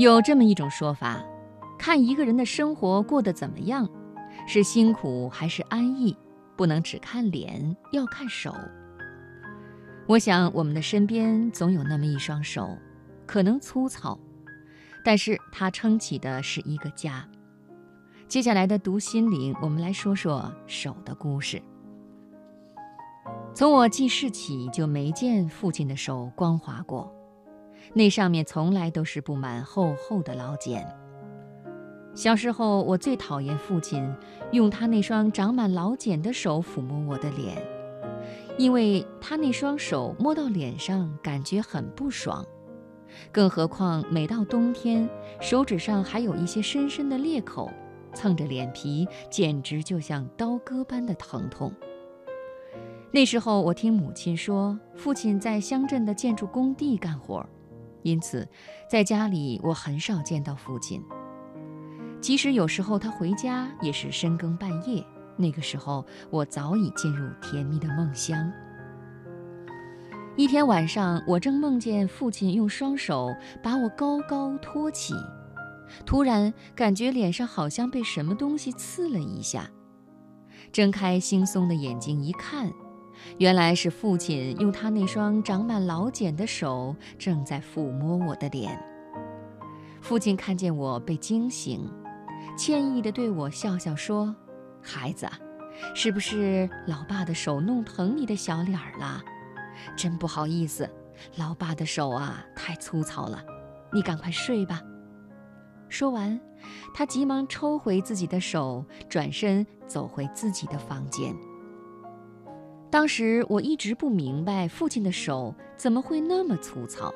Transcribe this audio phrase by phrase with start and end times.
[0.00, 1.22] 有这么一种说法，
[1.78, 3.86] 看一个人的生活过得怎么样，
[4.46, 6.16] 是辛苦还是安逸，
[6.56, 8.54] 不能只看脸，要看手。
[10.06, 12.78] 我想我们的身边总有那么一双手，
[13.26, 14.18] 可能粗糙，
[15.04, 17.28] 但是它撑起的是一个家。
[18.26, 21.60] 接下来的读心灵，我们来说说手的故事。
[23.52, 27.14] 从我记事起，就没见父亲的手光滑过。
[27.94, 30.86] 那上面从来都是布满厚厚的老茧。
[32.14, 34.12] 小时候，我最讨厌父亲
[34.50, 37.56] 用他那双长满老茧的手抚摸我的脸，
[38.58, 42.44] 因为他那双手摸到脸上感觉很不爽。
[43.32, 45.08] 更何况每到冬天，
[45.40, 47.70] 手指上还有一些深深的裂口，
[48.12, 51.72] 蹭着脸皮，简直就像刀割般的疼痛。
[53.12, 57.44] 那时候，我听母亲说，父亲在乡镇的建筑工地干活。
[58.02, 58.48] 因此，
[58.88, 61.02] 在家里我很少见到父亲。
[62.20, 65.04] 即使有时候他回家，也是深更半夜。
[65.36, 68.52] 那个时候，我早已进入甜蜜的梦乡。
[70.36, 75.14] 一天晚上，我正梦见父亲用双手把我高高托起，
[76.04, 79.70] 突然感觉脸上好像被什么东西刺了一下。
[80.72, 82.70] 睁开惺忪的眼睛一看。
[83.38, 88.78] 原来是父亲用他那双长满老茧的手正在抚摸我的脸。
[90.00, 91.90] 父亲看见我被惊醒，
[92.56, 94.34] 歉意地对我笑笑说
[94.82, 95.28] ：“孩子，
[95.94, 99.22] 是不是老爸的手弄疼你的小脸儿了？
[99.96, 100.88] 真不好意思，
[101.36, 103.44] 老爸的手啊太粗糙了，
[103.92, 104.80] 你赶快睡吧。”
[105.90, 106.40] 说完，
[106.94, 111.34] 他急忙抽回自己的手，转身走回自己的房间。
[112.90, 117.14] 当时我一直不明白父亲的手怎么会那么粗糙，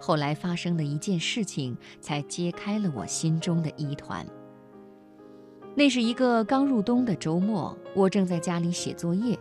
[0.00, 4.26] 后来发生的一件事情才揭开了我心中的疑团。
[5.74, 9.38] 那是一个刚入冬的周末，我正在家里写作业，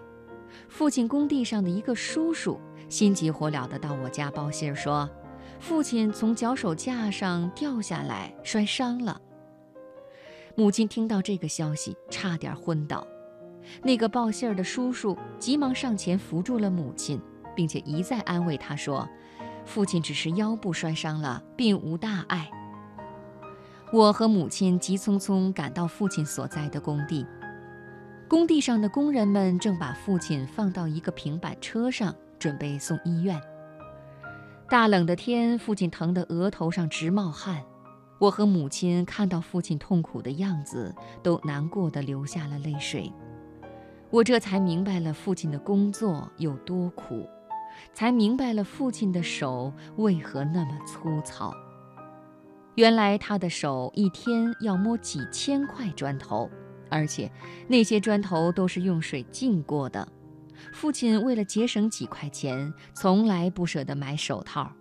[0.68, 2.60] 父亲工地上的一个叔叔
[2.90, 5.10] 心急火燎地到我家报信说，
[5.62, 9.20] 父亲从脚手架上掉下来摔伤了。
[10.56, 13.08] 母亲听到这个消息，差点昏倒。
[13.84, 17.22] 那个报信儿的叔叔急忙上前扶住了母亲，
[17.56, 19.08] 并且一再安慰她说
[19.66, 22.50] ：“父亲只是腰部摔伤了，并无大碍。”
[23.94, 27.26] 我和母亲急匆匆赶到父亲所在的工地，
[28.28, 33.42] 工地上的工人们正把父亲放到一个平板车上，准备送医院。
[34.70, 37.64] 大冷的天，父亲疼得额头上直冒汗，
[38.20, 43.10] 我和母亲看到父亲痛苦的样子，都难过的流下了泪水。
[44.10, 47.28] 我这才明白了父亲的工作有多苦，
[47.94, 51.54] 才明白了父亲的手为何那么粗糙。
[52.76, 56.50] 原来他的手一天要摸几千块砖头，
[56.90, 57.30] 而且
[57.68, 60.08] 那些砖头都是用水浸过的。
[60.72, 64.72] 父亲为了节省几块钱，从来不舍得买手套，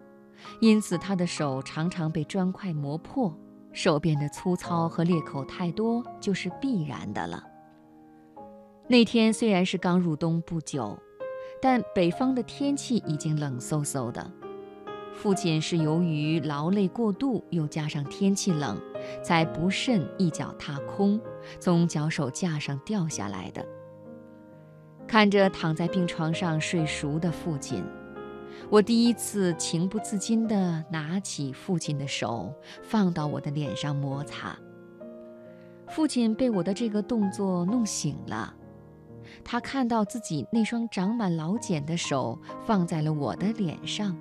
[0.60, 3.36] 因此他的手常常被砖块磨破，
[3.72, 7.42] 手变得粗糙和裂口太多就是必然的了。
[8.88, 10.97] 那天虽然是刚入冬不久，
[11.60, 14.30] 但北方的天气已经冷飕飕的。
[15.12, 18.80] 父亲是由于劳累过度，又加上天气冷，
[19.24, 21.20] 才不慎一脚踏空，
[21.58, 23.66] 从脚手架上掉下来的。
[25.08, 27.82] 看着躺在病床上睡熟的父亲，
[28.70, 32.54] 我第一次情不自禁地拿起父亲的手，
[32.84, 34.56] 放到我的脸上摩擦。
[35.88, 38.54] 父亲被我的这个动作弄醒了。
[39.49, 42.37] 他看到自己那双长满老茧的手
[42.67, 44.17] 放在了我的脸上，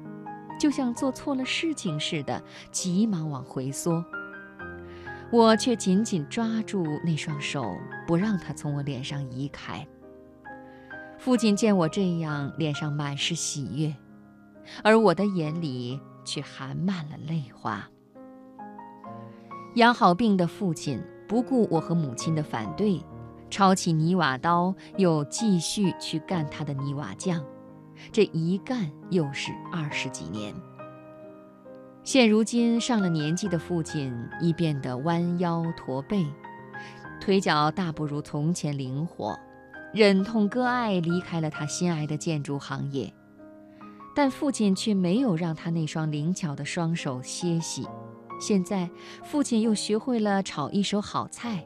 [0.60, 2.40] 就像做错了事情似的，
[2.72, 4.06] 急忙往回缩。
[5.32, 7.76] 我却紧紧抓住那双手，
[8.06, 9.86] 不让他从我脸上移开。
[11.18, 13.96] 父亲见我这样，脸上满是喜悦，
[14.84, 17.90] 而我的眼里却含满了泪花。
[19.74, 23.02] 养好病的父亲不顾我和母亲的反对。
[23.50, 27.44] 抄起泥瓦刀，又继续去干他的泥瓦匠，
[28.12, 30.54] 这一干又是二十几年。
[32.04, 36.26] 现如今上了年纪的父亲已变得弯腰驼背，
[37.20, 39.36] 腿脚大不如从前灵活，
[39.94, 43.12] 忍痛割爱离开了他心爱的建筑行业。
[44.16, 47.88] 但父亲却没有让他那双灵巧的双手歇息。
[48.40, 48.90] 现在，
[49.24, 51.66] 父亲又学会了炒一手好菜。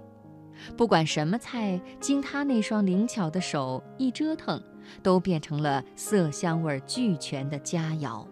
[0.76, 4.62] 不管什么菜，经他那双灵巧的手一折腾，
[5.02, 8.26] 都变成了色香味俱全的佳肴。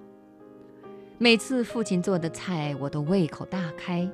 [1.17, 4.09] 每次父亲做的菜，我都胃口大开。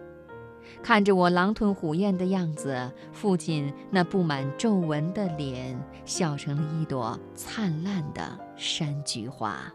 [0.82, 9.72] 看着我狼吞虎咽的样子，父亲那布满皱纹的脸笑成了一朵灿烂的山菊花。